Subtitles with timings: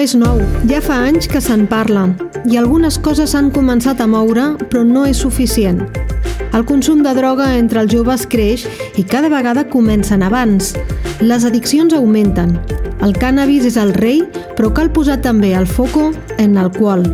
[0.00, 2.06] és nou, ja fa anys que se'n parla
[2.48, 5.82] i algunes coses s'han començat a moure, però no és suficient.
[6.56, 8.64] El consum de droga entre els joves creix
[8.96, 10.72] i cada vegada comencen abans.
[11.20, 12.56] Les addiccions augmenten.
[13.04, 14.22] El cànnabis és el rei,
[14.56, 17.04] però cal posar també el foco en l'alcohol.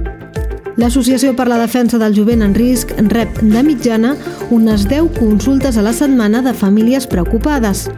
[0.76, 4.14] L'Associació per la Defensa del Jovent en Risc rep de mitjana
[4.54, 7.88] unes 10 consultes a la setmana de famílies preocupades.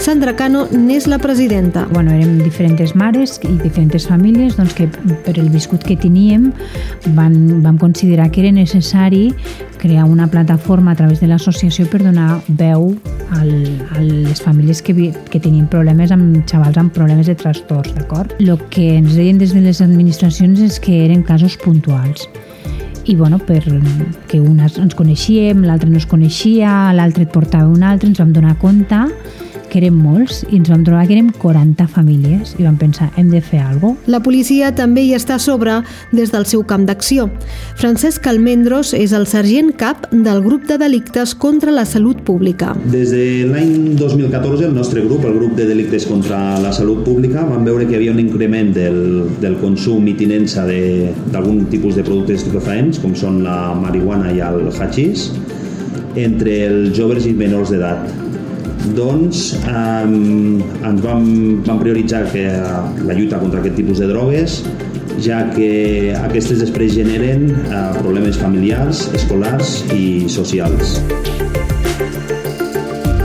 [0.00, 1.86] Sandra Cano n'és la presidenta.
[1.92, 4.86] Bueno, érem diferents mares i diferents famílies doncs, que
[5.26, 6.46] per el viscut que teníem
[7.18, 9.34] van, vam considerar que era necessari
[9.76, 12.94] crear una plataforma a través de l'associació per donar veu
[13.36, 13.52] al,
[13.92, 18.32] a les famílies que, que tenien problemes amb xavals amb problemes de trastorns, d'acord?
[18.40, 22.24] El que ens deien des de les administracions és que eren casos puntuals
[23.04, 23.62] i bueno, per
[24.28, 28.32] que una ens coneixíem, l'altra no es coneixia, l'altre et portava un altre, ens vam
[28.32, 29.04] donar compte
[29.70, 33.30] que érem molts i ens vam trobar que érem 40 famílies i vam pensar, hem
[33.32, 34.10] de fer alguna cosa.
[34.10, 35.78] La policia també hi està a sobre
[36.12, 37.28] des del seu camp d'acció.
[37.80, 42.74] Francesc Almendros és el sergent cap del grup de delictes contra la salut pública.
[42.92, 47.44] Des de l'any 2014 el nostre grup, el grup de delictes contra la salut pública,
[47.46, 49.00] vam veure que hi havia un increment del,
[49.40, 54.68] del consum i tinença d'algun tipus de productes estupefaents, com són la marihuana i el
[54.74, 55.30] hachís,
[56.18, 58.29] entre els joves i menors d'edat
[58.96, 61.26] doncs eh, ens vam,
[61.66, 62.46] vam prioritzar que
[63.04, 64.60] la lluita contra aquest tipus de drogues
[65.20, 70.98] ja que aquestes després generen eh, problemes familiars, escolars i socials.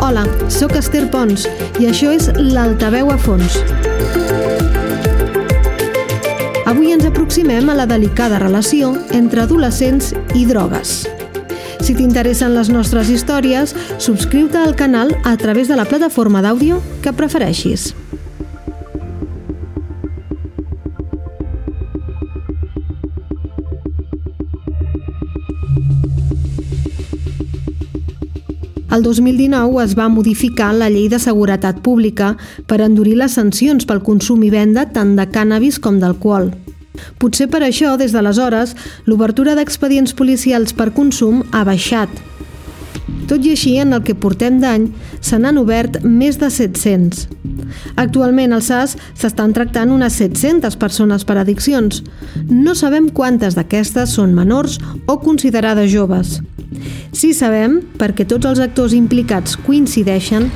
[0.05, 1.47] Hola, sóc Esther Pons
[1.81, 3.57] i això és l'Altaveu a fons.
[6.65, 11.03] Avui ens aproximem a la delicada relació entre adolescents i drogues.
[11.85, 17.13] Si t'interessen les nostres històries, subscriu-te al canal a través de la plataforma d'àudio que
[17.13, 17.91] prefereixis.
[28.89, 32.33] El 2019 es va modificar la llei de seguretat pública
[32.65, 36.49] per endurir les sancions pel consum i venda tant de cànnabis com d'alcohol.
[37.19, 38.75] Potser per això, des d'aleshores,
[39.05, 42.09] l'obertura d'expedients policials per consum ha baixat.
[43.29, 44.87] Tot i així, en el que portem d'any,
[45.21, 47.25] se n'han obert més de 700.
[48.01, 52.03] Actualment al SAS s'estan tractant unes 700 persones per addiccions.
[52.49, 54.77] No sabem quantes d'aquestes són menors
[55.07, 56.39] o considerades joves.
[57.15, 60.49] Sí sabem, perquè tots els actors implicats coincideixen,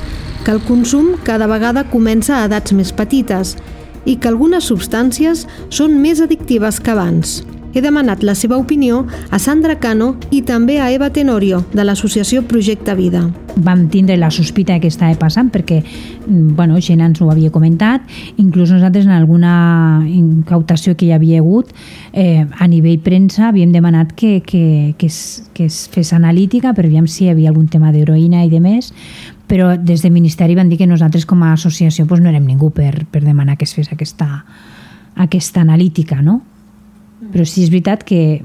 [0.44, 3.56] que el consum cada vegada comença a edats més petites
[4.04, 7.40] i que algunes substàncies són més addictives que abans.
[7.72, 12.42] He demanat la seva opinió a Sandra Cano i també a Eva Tenorio, de l'associació
[12.42, 13.22] Projecte Vida.
[13.62, 18.02] Vam tindre la sospita que estava passant perquè mm, bueno, gent ens ho havia comentat,
[18.42, 21.70] inclús nosaltres en alguna incautació que hi havia hagut
[22.12, 26.88] eh, a nivell premsa havíem demanat que, que, que, es, que es fes analítica per
[26.88, 28.90] veure si hi havia algun tema d'heroïna i de més,
[29.50, 32.70] però des del Ministeri van dir que nosaltres com a associació doncs, no érem ningú
[32.70, 34.44] per, per demanar que es fes aquesta,
[35.18, 36.38] aquesta analítica, no?
[37.32, 38.38] Però sí és veritat que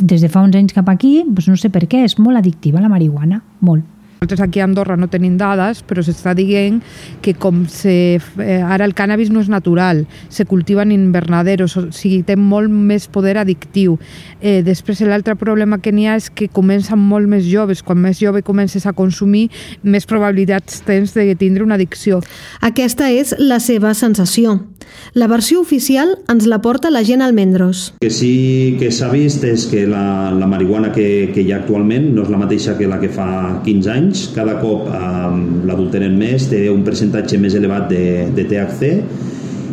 [0.00, 2.82] des de fa uns anys cap aquí, doncs no sé per què, és molt addictiva
[2.82, 3.86] la marihuana, molt.
[4.20, 6.82] Nosaltres aquí a Andorra no tenim dades, però s'està dient
[7.24, 11.86] que com se, eh, ara el cànnabis no és natural, se cultiva en invernaderos, o
[11.88, 13.96] sigui, té molt més poder addictiu.
[14.42, 17.80] Eh, després l'altre problema que n'hi ha és que comencen molt més joves.
[17.82, 19.48] Quan més jove comences a consumir,
[19.82, 22.20] més probabilitats tens de tindre una addicció.
[22.60, 24.66] Aquesta és la seva sensació.
[25.14, 27.94] La versió oficial ens la porta la gent Almendros.
[28.02, 32.10] Que sí que s'ha vist és que la, la marihuana que, que hi ha actualment
[32.14, 33.30] no és la mateixa que la que fa
[33.64, 35.32] 15 anys, anys, cada cop eh,
[35.68, 38.04] l'adulteren més, té un percentatge més elevat de,
[38.36, 38.92] de THC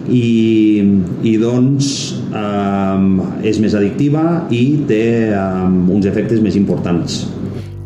[0.07, 0.27] i,
[1.27, 1.91] i doncs
[2.31, 5.45] eh, és més addictiva i té eh,
[5.97, 7.23] uns efectes més importants.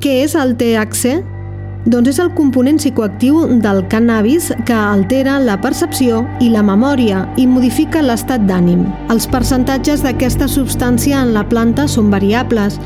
[0.02, 1.41] Què és el THC?
[1.82, 7.48] Doncs és el component psicoactiu del cannabis que altera la percepció i la memòria i
[7.50, 8.84] modifica l'estat d'ànim.
[9.10, 12.78] Els percentatges d'aquesta substància en la planta són variables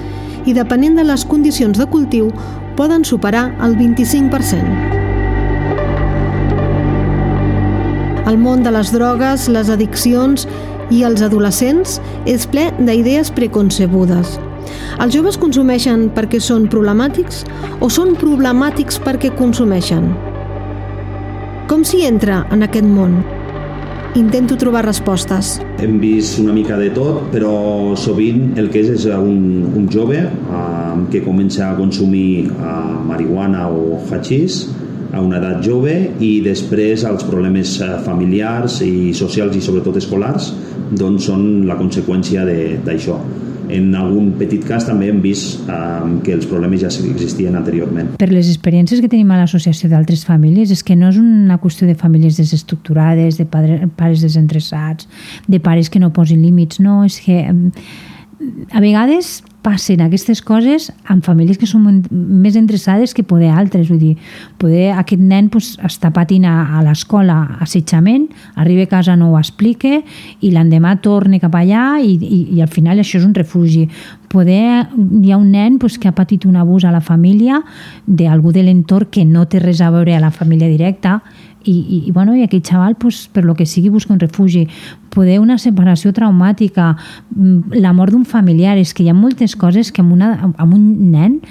[0.48, 2.32] i depenent de les condicions de cultiu
[2.80, 4.64] poden superar el 25%.
[8.32, 10.48] El món de les drogues, les addiccions
[10.90, 14.40] i els adolescents és ple d'idees preconcebudes.
[15.04, 17.44] Els joves consumeixen perquè són problemàtics
[17.84, 20.12] o són problemàtics perquè consumeixen?
[21.70, 23.20] Com s'hi entra en aquest món?
[24.16, 25.58] Intento trobar respostes.
[25.84, 30.22] Hem vist una mica de tot, però sovint el que és és un, un jove
[30.24, 32.76] eh, que comença a consumir eh,
[33.10, 34.62] marihuana o hachís
[35.12, 40.54] a una edat jove i després els problemes eh, familiars i socials i sobretot escolars
[40.96, 42.48] doncs són la conseqüència
[42.86, 43.20] d'això
[43.70, 45.76] en algun petit cas també hem vist eh,
[46.26, 48.16] que els problemes ja existien anteriorment.
[48.22, 51.88] Per les experiències que tenim a l'associació d'altres famílies és que no és una qüestió
[51.88, 55.10] de famílies desestructurades, de padres, pares desinteressats,
[55.48, 57.42] de pares que no posin límits, no, és que
[58.72, 63.88] a vegades passen aquestes coses amb famílies que són més endreçades que poder altres.
[63.90, 64.12] Vull dir,
[64.62, 68.28] poder aquest nen pues, està patint a, a l'escola assetjament,
[68.62, 72.70] arriba a casa no ho explica i l'endemà torna cap allà i, i, i al
[72.70, 73.88] final això és un refugi.
[74.30, 74.86] Poder,
[75.24, 77.64] hi ha un nen pues, que ha patit un abús a la família
[78.06, 81.22] d'algú de l'entorn que no té res a veure a la família directa
[81.66, 84.68] i, i, i, bueno, i aquell xaval, pues, per lo que sigui, busca un refugi.
[85.14, 86.96] Poder una separació traumàtica,
[87.36, 90.74] mm, la mort d'un familiar, és que hi ha moltes coses que amb, una, amb
[90.74, 91.42] un nen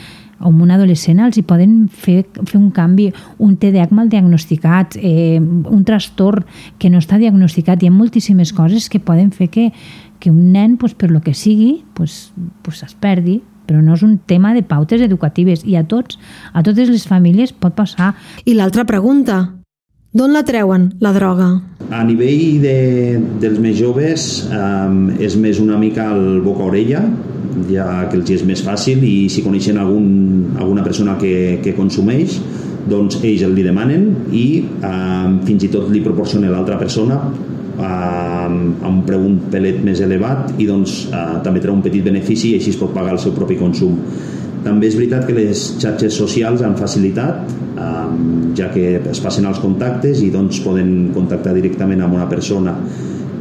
[0.41, 4.99] o amb un adolescent els hi poden fer, fer un canvi, un TDAH mal diagnosticat,
[5.01, 6.45] eh, un trastorn
[6.79, 7.83] que no està diagnosticat.
[7.83, 9.73] Hi ha moltíssimes coses que poden fer que,
[10.21, 12.33] que un nen, pues, per lo que sigui, pues,
[12.63, 16.19] pues es perdi però no és un tema de pautes educatives i a tots,
[16.53, 18.13] a totes les famílies pot passar.
[18.45, 19.64] I l'altra pregunta,
[20.15, 21.49] D'on la treuen, la droga?
[21.91, 22.75] A nivell de,
[23.43, 27.01] dels més joves eh, és més una mica el boca-orella,
[27.67, 32.39] ja que els és més fàcil i si coneixen algun, alguna persona que, que consumeix,
[32.87, 37.19] doncs ells el li demanen i eh, fins i tot li proporciona l'altra persona
[37.75, 42.53] amb un preu un pelet més elevat i doncs eh, també treu un petit benefici
[42.53, 43.99] i així es pot pagar el seu propi consum.
[44.65, 48.07] També és veritat que les xarxes socials han facilitat, eh,
[48.57, 52.79] ja que es passen els contactes i doncs poden contactar directament amb una persona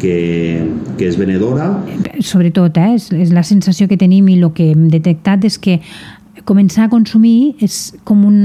[0.03, 0.67] que,
[0.97, 1.69] que és venedora.
[2.19, 5.79] Sobretot, eh, és, és la sensació que tenim i el que hem detectat és que
[6.49, 8.37] començar a consumir és com un...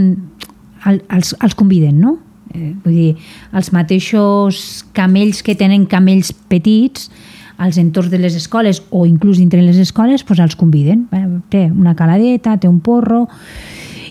[0.87, 2.19] els, els conviden, no?
[2.55, 3.11] Eh, vull dir,
[3.59, 7.11] els mateixos camells que tenen camells petits
[7.58, 11.08] als entorns de les escoles o inclús dintre les escoles pues, els conviden.
[11.50, 13.26] Té una caladeta, té un porro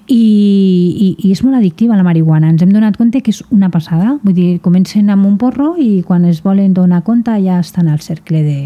[0.08, 2.52] i, i, i és molt addictiva la marihuana.
[2.52, 4.18] Ens hem donat compte que és una passada.
[4.24, 8.04] Vull dir, comencen amb un porro i quan es volen donar compte ja estan al
[8.04, 8.60] cercle de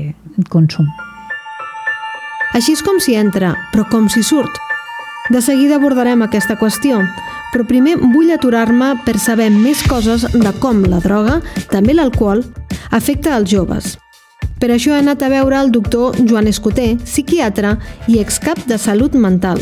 [0.49, 0.89] consum.
[2.57, 4.59] Així és com s'hi entra, però com s'hi surt.
[5.31, 6.97] De seguida abordarem aquesta qüestió,
[7.53, 11.39] però primer vull aturar-me per saber més coses de com la droga,
[11.71, 12.43] també l'alcohol,
[12.91, 14.00] afecta als joves.
[14.61, 17.71] Per això he anat a veure el doctor Joan Escoter, psiquiatre
[18.05, 19.57] i excap de salut mental.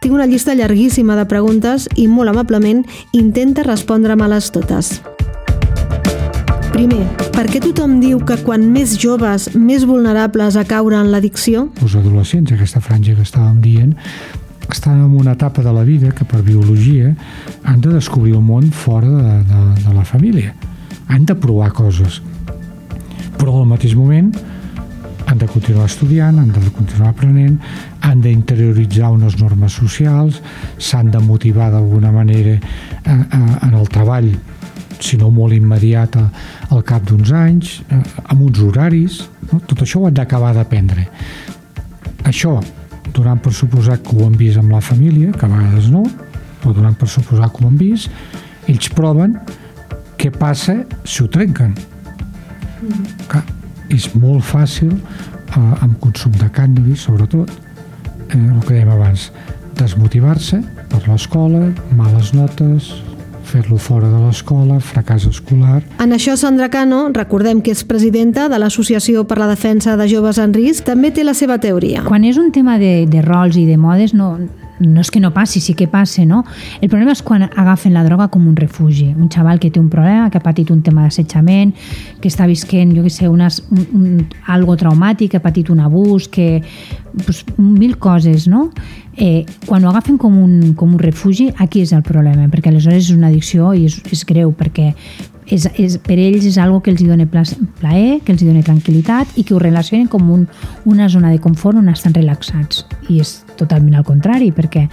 [0.00, 2.80] Tinc una llista llarguíssima de preguntes i molt amablement
[3.12, 4.94] intenta respondre-me-les totes.
[6.72, 7.04] Primer,
[7.36, 11.68] per què tothom diu que quan més joves, més vulnerables a caure en l'addicció?
[11.84, 13.92] Els adolescents, aquesta franja que estàvem dient,
[14.72, 17.12] estan en una etapa de la vida que per biologia
[17.62, 20.56] han de descobrir el món fora de, de, de la família.
[21.12, 22.22] Han de provar coses
[23.38, 24.32] però al mateix moment
[25.26, 27.56] han de continuar estudiant, han de continuar aprenent,
[28.04, 30.40] han d'interioritzar unes normes socials,
[30.78, 32.60] s'han de motivar d'alguna manera eh,
[33.10, 34.28] eh, en el treball,
[35.00, 39.60] si no molt immediat al cap d'uns anys, eh, amb uns horaris, no?
[39.66, 41.08] tot això ho han d'acabar d'aprendre.
[42.28, 42.58] Això,
[43.14, 46.04] donant per suposat que ho han vist amb la família, que a vegades no,
[46.60, 48.12] però donant per suposat que ho han vist,
[48.68, 49.36] ells proven
[50.20, 51.74] què passa si ho trenquen
[53.30, 53.42] que
[53.94, 57.50] és molt fàcil eh, amb consum de cànnabis, sobretot,
[58.30, 59.30] eh, el que dèiem abans,
[59.78, 60.60] desmotivar-se
[60.92, 61.66] per l'escola,
[61.98, 62.92] males notes,
[63.44, 65.82] fer-lo fora de l'escola, fracàs escolar...
[66.02, 70.40] En això, Sandra Cano, recordem que és presidenta de l'Associació per la Defensa de Joves
[70.42, 72.02] en Risc, també té la seva teoria.
[72.08, 74.34] Quan és un tema de, de rols i de modes, no,
[74.80, 76.42] no és que no passi, sí que passe, no?
[76.80, 79.12] El problema és quan agafen la droga com un refugi.
[79.14, 81.74] Un xaval que té un problema, que ha patit un tema d'assetjament,
[82.20, 85.84] que està visquent, jo què sé, unes, un, un, algo traumàtic, que ha patit un
[85.84, 86.62] abús, que...
[87.14, 88.72] Pues, mil coses, no?
[89.16, 93.06] Eh, quan ho agafen com un, com un refugi, aquí és el problema, perquè aleshores
[93.06, 94.90] és una addicció i és, és greu, perquè
[95.46, 99.44] és, és, per ells és algo que els dona plaer, que els dona tranquil·litat i
[99.44, 100.46] que ho relacionen com un,
[100.88, 102.84] una zona de confort on estan relaxats.
[103.12, 104.86] I és totalment al contrari, perquè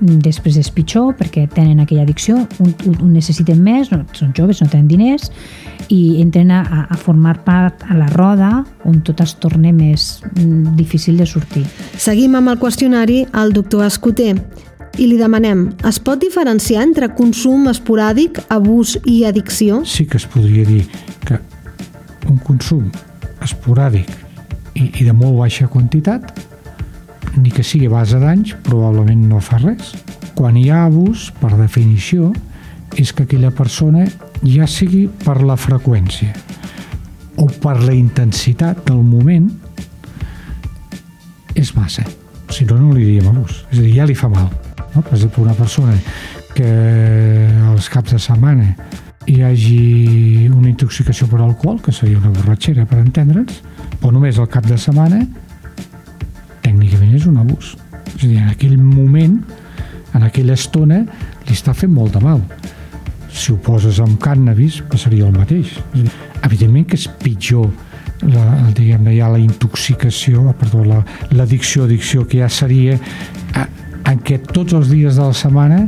[0.00, 4.90] després és pitjor, perquè tenen aquella addicció, un necessiten més, no, són joves, no tenen
[4.90, 5.30] diners,
[5.92, 10.76] i entren a, a formar part a la roda on tot es torna més mm,
[10.78, 11.64] difícil de sortir.
[12.00, 14.34] Seguim amb el qüestionari al doctor Escoter
[14.98, 19.82] i li demanem, es pot diferenciar entre consum esporàdic, abús i addicció?
[19.88, 20.84] Sí que es podria dir
[21.26, 21.38] que
[22.30, 22.86] un consum
[23.44, 24.10] esporàdic
[24.74, 26.30] i, i de molt baixa quantitat,
[27.36, 29.94] ni que sigui a base d'anys, probablement no fa res.
[30.38, 32.30] Quan hi ha abús, per definició,
[32.98, 34.06] és que aquella persona,
[34.46, 36.34] ja sigui per la freqüència
[37.42, 39.48] o per la intensitat del moment,
[41.58, 42.04] és massa.
[42.54, 43.64] Si no, no li diríem abús.
[43.72, 44.52] És a dir, ja li fa mal.
[44.94, 45.02] No?
[45.02, 45.94] Per exemple, una persona
[46.54, 46.70] que
[47.70, 48.68] als caps de setmana
[49.26, 53.62] hi hagi una intoxicació per alcohol, que seria una borratxera per entendre'ns,
[54.02, 55.22] o només al cap de setmana,
[56.64, 57.74] tècnicament és un abús.
[58.14, 59.38] És a dir, en aquell moment,
[60.14, 61.02] en aquella estona,
[61.48, 62.44] li està fent molt de mal.
[63.34, 65.72] Si ho poses amb cànnabis, passaria el mateix.
[65.94, 66.12] És dir,
[66.44, 67.72] evidentment que és pitjor
[68.22, 68.44] la,
[68.76, 70.84] diguem ja la intoxicació, perdó,
[71.34, 72.98] l'addicció, la, addicció que ja seria
[73.54, 73.66] a,
[74.10, 75.84] en què tots els dies de la setmana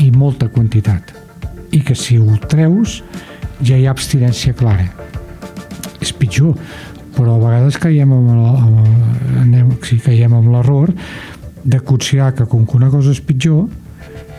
[0.00, 1.14] i molta quantitat
[1.76, 3.00] i que si ho treus
[3.62, 4.88] ja hi ha abstinència clara
[6.00, 6.56] és pitjor
[7.16, 8.94] però a vegades caiem amb el, amb el,
[9.42, 10.92] anem, sí, caiem amb l'error
[11.64, 13.66] de considerar que com que una cosa és pitjor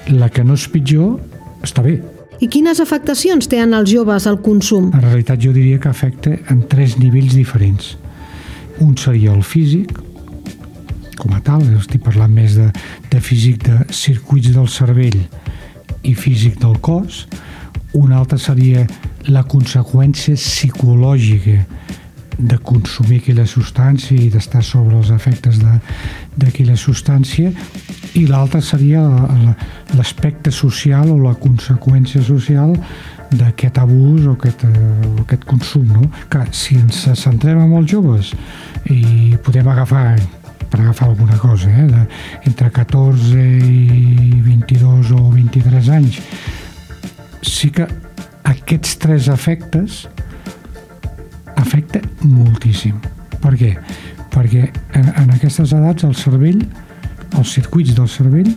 [0.10, 1.20] la que no és pitjor
[1.66, 2.00] està bé
[2.42, 4.88] i quines afectacions tenen els joves al consum?
[4.96, 7.92] En realitat jo diria que afecta en tres nivells diferents.
[8.82, 9.92] Un seria el físic,
[11.22, 12.68] com a tal, estic parlant més de,
[13.12, 15.20] de físic de circuits del cervell
[16.02, 17.28] i físic del cos,
[17.94, 18.88] un altre seria
[19.30, 21.60] la conseqüència psicològica
[22.42, 27.52] de consumir aquella substància i d'estar sobre els efectes d'aquella substància
[28.18, 29.04] i l'altre seria
[29.94, 32.74] l'aspecte social o la conseqüència social
[33.32, 35.86] d'aquest abús o aquest, o aquest consum.
[35.94, 36.10] No?
[36.32, 38.34] Que si ens centrem en els joves
[38.90, 40.16] i podem agafar
[40.72, 42.06] per agafar alguna cosa, eh, de,
[42.48, 46.22] entre 14 i 22 o 23 anys,
[47.44, 47.88] sí que
[48.48, 50.06] aquests tres efectes
[51.60, 52.98] afecta moltíssim.
[53.42, 53.76] Per què?
[54.32, 56.64] Perquè en, en aquestes edats el cervell,
[57.38, 58.54] els circuits del cervell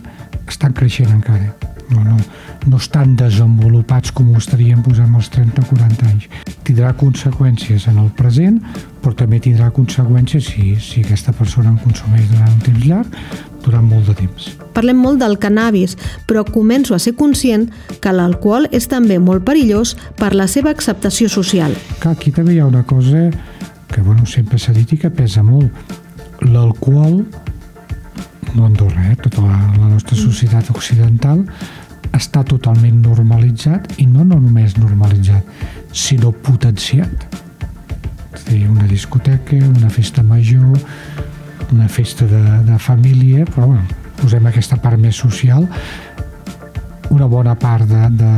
[0.47, 1.74] estan creixent encara.
[1.93, 2.17] No, no,
[2.65, 6.29] no estan desenvolupats com ho estaríem posant als 30 o 40 anys.
[6.65, 8.61] Tindrà conseqüències en el present,
[9.03, 13.19] però també tindrà conseqüències si, si aquesta persona en consumeix durant un temps llarg,
[13.65, 14.49] durant molt de temps.
[14.75, 15.95] Parlem molt del cannabis,
[16.29, 17.69] però començo a ser conscient
[18.01, 21.73] que l'alcohol és també molt perillós per la seva acceptació social.
[22.01, 23.29] Que aquí també hi ha una cosa
[23.91, 25.71] que bueno, sempre s'ha dit i que pesa molt.
[26.43, 27.21] L'alcohol,
[28.55, 29.15] no Andorra, eh?
[29.21, 31.43] tota la, la nostra societat occidental,
[32.15, 35.43] està totalment normalitzat i no, no només normalitzat,
[35.91, 37.43] sinó potenciat
[38.47, 40.77] dir, una discoteca, una festa major,
[41.71, 43.85] una festa de, de família, però bueno,
[44.21, 45.67] posem aquesta part més social,
[47.09, 48.31] una bona part de, de,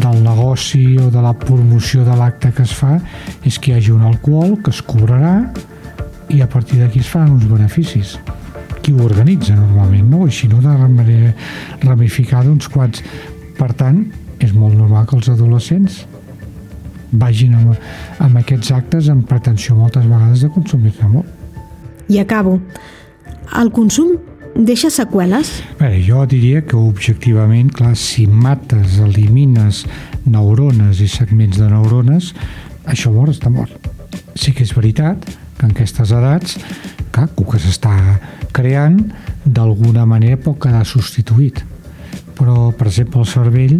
[0.00, 2.96] del negoci o de la promoció de l'acte que es fa
[3.44, 5.36] és que hi hagi un alcohol que es cobrarà
[6.32, 8.16] i a partir d'aquí es faran uns beneficis
[8.84, 10.26] qui ho organitza normalment, no?
[10.28, 11.32] Així no de manera
[11.82, 13.00] ramificada uns quants.
[13.56, 14.02] Per tant,
[14.44, 16.02] és molt normal que els adolescents
[17.14, 17.78] vagin amb,
[18.20, 21.30] amb aquests actes amb pretensió moltes vegades de consumir-ne molt.
[22.10, 22.58] I acabo.
[23.56, 24.18] El consum
[24.54, 25.50] deixa seqüeles?
[25.78, 29.84] Bé, jo diria que objectivament, clar, si mates, elimines
[30.26, 32.32] neurones i segments de neurones,
[32.90, 33.90] això mort està mort.
[34.36, 35.24] Sí que és veritat
[35.56, 36.58] que en aquestes edats,
[37.14, 37.94] clar, el que s'està
[38.54, 38.98] creant,
[39.44, 41.60] d'alguna manera pot quedar substituït.
[42.34, 43.78] Però, per exemple, el cervell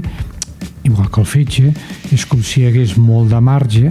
[0.85, 1.73] igual que el fetge,
[2.13, 3.91] és com si hi hagués molt de marge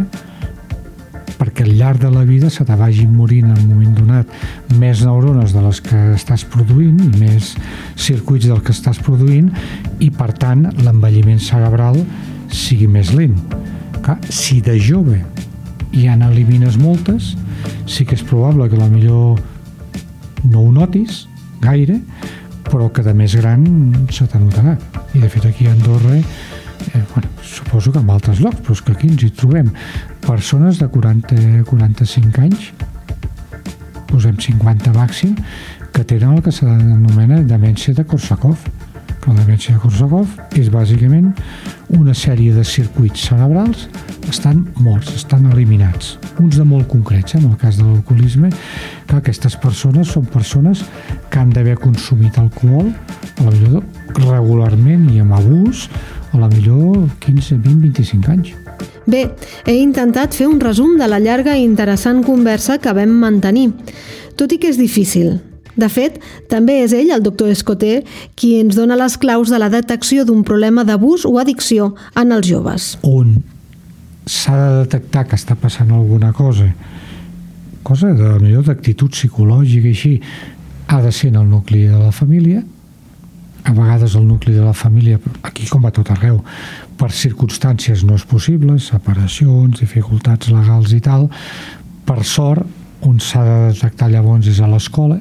[1.34, 5.02] perquè al llarg de la vida se te vagin morint en un moment donat més
[5.04, 7.56] neurones de les que estàs produint i més
[8.00, 9.50] circuits del que estàs produint
[10.00, 11.98] i per tant l'envelliment cerebral
[12.54, 13.36] sigui més lent.
[14.06, 15.20] Clar, si de jove
[15.94, 17.34] ja n'elimines moltes,
[17.90, 19.42] sí que és probable que la millor
[20.44, 21.24] no ho notis
[21.64, 22.00] gaire,
[22.68, 23.64] però que de més gran
[24.12, 24.78] se t'anotarà.
[25.14, 28.82] I de fet aquí a Andorra eh, bueno, suposo que en altres llocs, però és
[28.82, 29.72] que aquí ens hi trobem
[30.26, 32.72] persones de 40-45 anys,
[34.12, 35.36] posem 50 màxim,
[35.94, 38.58] que tenen el que s'anomena demència de Korsakov.
[39.24, 41.30] La demència de Korsakov és bàsicament
[41.96, 43.88] una sèrie de circuits cerebrals
[44.30, 46.18] estan morts, estan eliminats.
[46.42, 47.40] Uns de molt concrets, eh?
[47.40, 48.50] en el cas de l'alcoholisme,
[49.08, 50.84] que aquestes persones són persones
[51.30, 52.90] que han d'haver consumit alcohol,
[53.38, 53.86] a la millor
[54.18, 55.88] regularment i amb abús,
[56.34, 58.54] a la millor 15, 20, 25 anys.
[59.06, 59.28] Bé,
[59.68, 63.70] he intentat fer un resum de la llarga i interessant conversa que vam mantenir,
[64.40, 65.36] tot i que és difícil.
[65.80, 66.20] De fet,
[66.52, 68.04] també és ell, el doctor Escoté,
[68.38, 72.48] qui ens dona les claus de la detecció d'un problema d'abús o addicció en els
[72.48, 72.94] joves.
[73.02, 73.40] On
[74.30, 76.70] s'ha de detectar que està passant alguna cosa,
[77.84, 80.14] cosa de millor d'actitud psicològica i així,
[80.88, 82.62] ha de ser en el nucli de la família,
[83.64, 86.42] a vegades el nucli de la família, aquí com a tot arreu,
[87.00, 91.30] per circumstàncies no és possible, separacions, dificultats legals i tal,
[92.06, 92.68] per sort,
[93.04, 95.18] on s'ha de detectar llavors és a l'escola,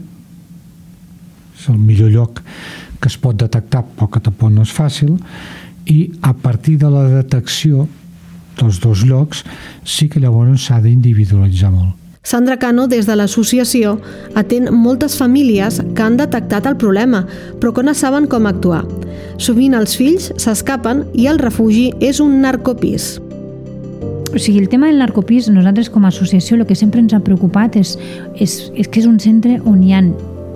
[1.63, 2.43] és el millor lloc
[3.01, 5.17] que es pot detectar, però que tampoc no és fàcil,
[5.87, 7.89] i a partir de la detecció
[8.59, 9.43] dels dos llocs
[9.85, 11.99] sí que llavors s'ha d'individualitzar molt.
[12.23, 13.97] Sandra Cano, des de l'associació,
[14.39, 17.25] atén moltes famílies que han detectat el problema,
[17.59, 18.85] però que no saben com actuar.
[19.43, 23.17] Sovint els fills s'escapen i el refugi és un narcopís.
[24.33, 27.21] O sigui, el tema del narcopís, nosaltres com a associació el que sempre ens ha
[27.27, 27.97] preocupat és,
[28.39, 30.05] és, és que és un centre on hi ha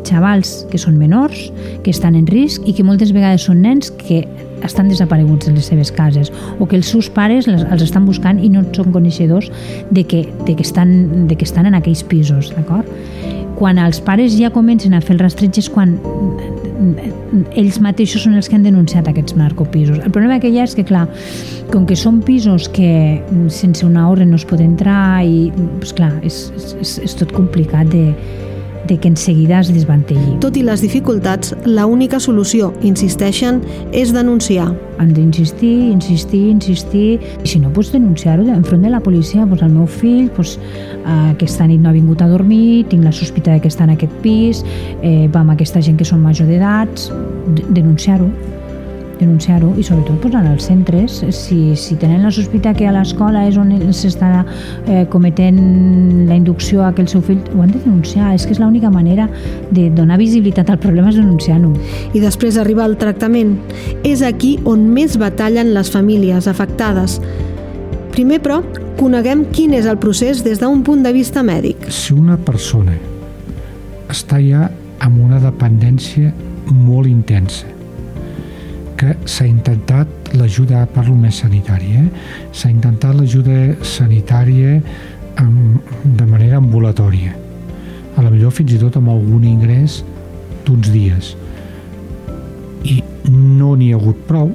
[0.09, 1.49] xavals que són menors,
[1.85, 4.25] que estan en risc i que moltes vegades són nens que
[4.65, 8.51] estan desapareguts de les seves cases o que els seus pares els estan buscant i
[8.53, 9.51] no són coneixedors
[9.91, 12.89] de que, de que, estan, de que estan en aquells pisos, d'acord?
[13.57, 15.97] Quan els pares ja comencen a fer el rastreig és quan
[17.57, 19.99] ells mateixos són els que han denunciat aquests narcopisos.
[20.05, 21.07] El problema que hi ha és que, clar,
[21.73, 22.91] com que són pisos que
[23.53, 26.47] sense una ordre no es pot entrar i, doncs clar, és,
[26.81, 28.11] és, és tot complicat de,
[28.87, 30.39] de que en seguida es desmantelli.
[30.41, 33.61] Tot i les dificultats, la única solució, insisteixen,
[33.93, 34.69] és denunciar.
[34.99, 39.75] Han d'insistir, insistir, insistir, i si no, doncs denunciar-ho enfront de la policia, doncs el
[39.75, 40.57] meu fill doncs,
[41.05, 43.97] eh, aquesta nit no ha vingut a dormir, tinc la sospita de que està en
[43.97, 44.65] aquest pis,
[45.03, 47.11] eh, va amb aquesta gent que són major d'edats,
[47.69, 48.31] denunciar-ho
[49.21, 53.57] denunciar-ho i sobretot posar als centres si, si tenen la sospita que a l'escola és
[53.61, 54.31] on s'està
[54.87, 55.61] eh, cometent
[56.29, 58.91] la inducció a que el seu fill ho han de denunciar, és que és l'única
[58.93, 59.29] manera
[59.71, 61.73] de donar visibilitat al problema és denunciar-ho.
[62.15, 63.57] I després arriba el tractament.
[64.05, 67.21] És aquí on més batallen les famílies afectades.
[68.15, 68.63] Primer però
[68.97, 71.89] coneguem quin és el procés des d'un punt de vista mèdic.
[71.93, 72.97] Si una persona
[74.13, 74.69] està ja
[75.05, 76.33] amb una dependència
[76.73, 77.76] molt intensa
[78.97, 82.51] que s'ha intentat l'ajuda, parlo més sanitària, eh?
[82.53, 84.79] s'ha intentat l'ajuda sanitària
[85.43, 87.35] amb, de manera ambulatòria.
[88.17, 90.01] A la millor fins i tot amb algun ingrés
[90.67, 91.35] d'uns dies.
[92.89, 94.53] I no n'hi ha hagut prou.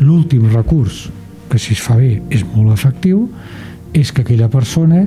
[0.00, 1.06] L'últim recurs,
[1.50, 3.26] que si es fa bé és molt efectiu,
[3.94, 5.04] és que aquella persona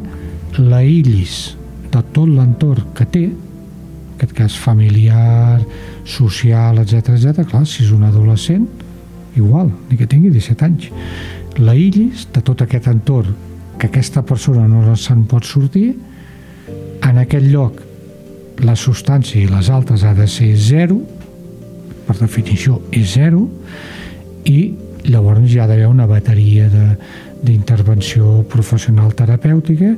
[0.60, 1.56] l'aïllis
[1.94, 5.62] de tot l'entorn que té, en aquest cas familiar,
[6.06, 7.46] social, etc etc.
[7.50, 8.68] clar, si és un adolescent,
[9.36, 10.90] igual, ni que tingui 17 anys.
[11.60, 13.34] L'aïllis de tot aquest entorn
[13.80, 15.94] que aquesta persona no se'n pot sortir,
[17.04, 17.82] en aquest lloc
[18.64, 21.00] la substància i les altres ha de ser zero,
[22.08, 23.48] per definició és zero,
[24.46, 24.74] i
[25.10, 26.70] llavors hi ha d'haver una bateria
[27.44, 29.96] d'intervenció professional terapèutica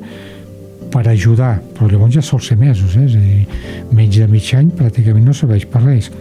[0.93, 3.06] per ajudar, però llavors ja sol ser mesos, eh?
[3.06, 3.43] és a dir,
[3.91, 6.12] menys de mig any pràcticament no serveix per res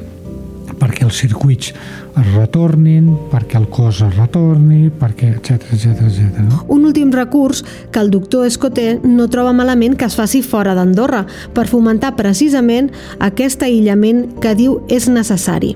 [0.75, 1.71] perquè els circuits
[2.19, 6.43] es retornin, perquè el cos es retorni, perquè etc etc etc.
[6.49, 6.65] No?
[6.75, 11.25] Un últim recurs que el doctor Escoté no troba malament que es faci fora d'Andorra
[11.55, 15.75] per fomentar precisament aquest aïllament que diu és necessari.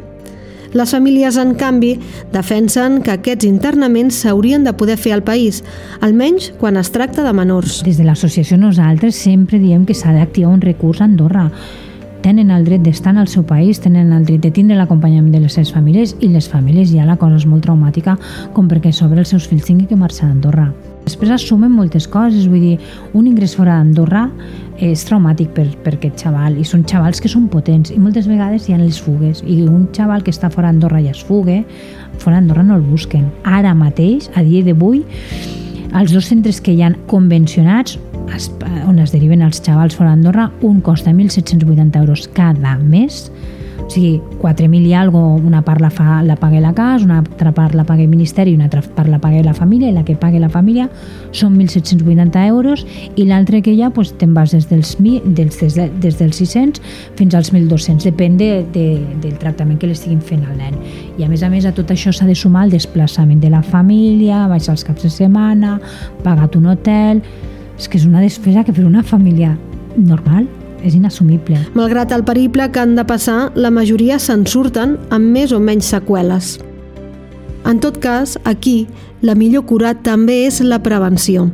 [0.76, 1.94] Les famílies, en canvi,
[2.32, 5.62] defensen que aquests internaments s'haurien de poder fer al país,
[6.04, 7.80] almenys quan es tracta de menors.
[7.86, 11.48] Des de l'associació nosaltres sempre diem que s'ha d'activar un recurs a Andorra
[12.20, 15.40] tenen el dret d'estar en el seu país, tenen el dret de tindre l'acompanyament de
[15.44, 18.18] les seves famílies i les famílies ja la cosa és molt traumàtica
[18.52, 20.72] com perquè sobre els seus fills tingui que marxar a Andorra.
[21.08, 22.74] Després assumen moltes coses, vull dir,
[23.16, 24.26] un ingrés fora d'Andorra
[24.84, 28.66] és traumàtic per, per aquest xaval i són xavals que són potents i moltes vegades
[28.68, 31.62] hi ha les fugues i un xaval que està fora d'Andorra i es fugue,
[32.20, 33.24] fora d'Andorra no el busquen.
[33.48, 35.00] Ara mateix, a dia d'avui,
[35.96, 37.96] els dos centres que hi han convencionats
[38.84, 43.30] on es deriven els xavals fora d'Andorra, un costa 1.780 euros cada mes
[43.88, 47.52] o sigui, 4.000 i algo, una part la, fa, la paga la casa, una altra
[47.56, 50.14] part la paga el Ministeri una altra part la paga la família, i la que
[50.14, 50.90] paga la família
[51.32, 52.84] són 1.780 euros,
[53.16, 56.82] i l'altre que hi ha, doncs, te'n vas des dels, des, des, des dels 600
[57.16, 58.86] fins als 1.200, depèn de, de,
[59.24, 60.76] del tractament que l'estiguin fent al nen.
[61.16, 63.64] I a més a més a tot això s'ha de sumar el desplaçament de la
[63.64, 65.78] família, baixar els caps de setmana,
[66.24, 67.24] pagat un hotel...
[67.78, 69.52] És que és una despesa que per una família
[69.94, 70.48] normal
[70.82, 71.58] és inassumible.
[71.74, 75.90] Malgrat el periple que han de passar, la majoria se'n surten amb més o menys
[75.94, 76.56] seqüeles.
[77.68, 78.86] En tot cas, aquí,
[79.20, 81.48] la millor cura també és la prevenció.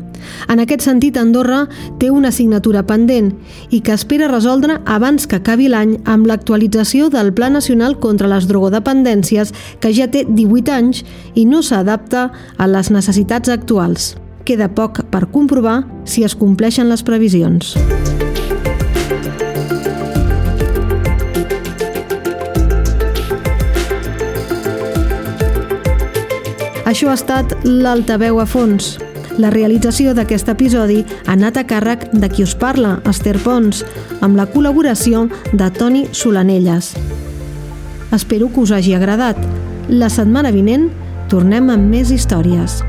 [0.49, 1.65] En aquest sentit, Andorra
[2.01, 3.33] té una assignatura pendent
[3.71, 8.49] i que espera resoldre abans que acabi l'any amb l'actualització del Pla Nacional contra les
[8.49, 14.15] Drogodependències, que ja té 18 anys i no s'adapta a les necessitats actuals.
[14.45, 17.75] Queda poc per comprovar si es compleixen les previsions.
[26.85, 28.99] Això ha estat l'Altaveu a fons.
[29.41, 33.83] La realització d'aquest episodi ha anat a càrrec de qui us parla, Esther Pons,
[34.21, 36.93] amb la col·laboració de Toni Solanelles.
[38.13, 39.41] Espero que us hagi agradat.
[39.89, 40.91] La setmana vinent
[41.33, 42.83] tornem amb més històries.